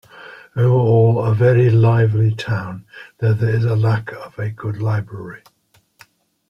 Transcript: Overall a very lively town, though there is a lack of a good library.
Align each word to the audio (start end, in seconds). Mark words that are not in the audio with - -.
Overall 0.55 1.23
a 1.25 1.35
very 1.35 1.69
lively 1.69 2.33
town, 2.33 2.85
though 3.19 3.35
there 3.35 3.53
is 3.55 3.65
a 3.65 3.75
lack 3.75 4.11
of 4.13 4.39
a 4.39 4.49
good 4.49 4.81
library. 4.81 5.43